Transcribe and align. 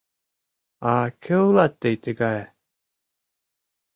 —А 0.93 0.95
кӧ 1.23 1.35
улат 1.47 1.73
тый 1.81 1.95
тыгае? 2.03 2.43